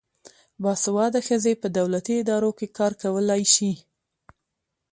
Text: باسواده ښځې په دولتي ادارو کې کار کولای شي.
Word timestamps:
باسواده 0.63 1.19
ښځې 1.27 1.53
په 1.61 1.67
دولتي 1.77 2.13
ادارو 2.21 2.51
کې 2.57 2.67
کار 2.77 2.91
کولای 3.03 3.43
شي. 3.53 3.71